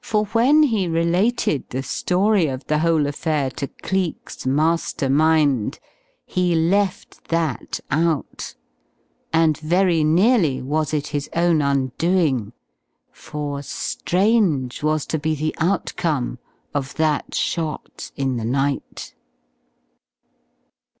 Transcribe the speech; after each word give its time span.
For 0.00 0.26
when 0.26 0.62
he 0.62 0.86
related 0.86 1.68
the 1.70 1.82
story 1.82 2.46
of 2.46 2.64
the 2.68 2.78
whole 2.78 3.08
affair 3.08 3.50
to 3.58 3.66
Cleek's 3.66 4.46
master 4.46 5.10
mind 5.10 5.80
he 6.24 6.54
left 6.54 7.26
that 7.26 7.80
out! 7.90 8.54
And 9.32 9.58
very 9.58 10.04
nearly 10.04 10.62
was 10.62 10.94
it 10.94 11.08
his 11.08 11.28
own 11.34 11.60
undoing, 11.60 12.52
for 13.10 13.62
strange 13.62 14.84
was 14.84 15.06
to 15.06 15.18
be 15.18 15.34
the 15.34 15.52
outcome 15.58 16.38
of 16.72 16.94
that 16.94 17.34
shot 17.34 18.12
in 18.14 18.36
the 18.36 18.44
night. 18.44 19.12